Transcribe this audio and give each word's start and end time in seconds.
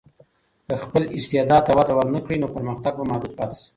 که 0.67 0.75
خپل 0.83 1.03
استعداد 1.17 1.61
ته 1.67 1.71
وده 1.77 1.93
ورنکړې، 1.95 2.35
نو 2.41 2.47
پرمختګ 2.55 2.93
به 2.97 3.03
محدود 3.09 3.31
پاتې 3.37 3.55
شي. 3.61 3.67